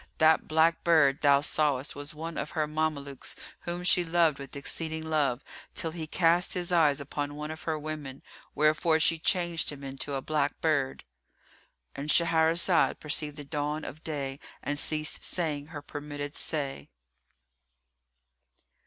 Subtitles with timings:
[0.17, 5.07] That black bird thou sawest was one of her Mamelukes whom she loved with exceeding
[5.07, 5.43] love,
[5.75, 8.23] till he cast his eyes upon one of her women,
[8.55, 14.79] wherefore she changed him into a black bird";——And Shahrazad perceived the dawn of day and
[14.79, 16.89] ceased saying her permitted say.